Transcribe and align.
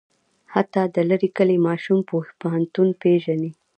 حتی 0.53 0.83
د 0.95 0.97
لرې 1.09 1.29
کلي 1.37 1.57
ماشوم 1.67 1.99
پوهنتون 2.41 2.87
پېژني. 3.01 3.51